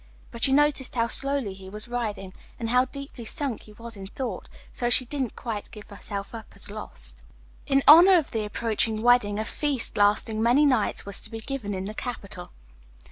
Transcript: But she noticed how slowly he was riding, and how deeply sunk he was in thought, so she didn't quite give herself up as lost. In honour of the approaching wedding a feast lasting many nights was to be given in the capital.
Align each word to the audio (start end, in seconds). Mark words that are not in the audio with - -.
But 0.31 0.41
she 0.43 0.51
noticed 0.51 0.95
how 0.95 1.05
slowly 1.05 1.53
he 1.53 1.69
was 1.69 1.87
riding, 1.87 2.33
and 2.59 2.71
how 2.71 2.85
deeply 2.85 3.23
sunk 3.23 3.61
he 3.61 3.73
was 3.73 3.95
in 3.95 4.07
thought, 4.07 4.49
so 4.73 4.89
she 4.89 5.05
didn't 5.05 5.35
quite 5.35 5.69
give 5.69 5.91
herself 5.91 6.33
up 6.33 6.47
as 6.55 6.71
lost. 6.71 7.23
In 7.67 7.83
honour 7.87 8.17
of 8.17 8.31
the 8.31 8.43
approaching 8.43 9.03
wedding 9.03 9.37
a 9.37 9.45
feast 9.45 9.97
lasting 9.97 10.41
many 10.41 10.65
nights 10.65 11.05
was 11.05 11.21
to 11.21 11.29
be 11.29 11.39
given 11.39 11.75
in 11.75 11.85
the 11.85 11.93
capital. 11.93 12.51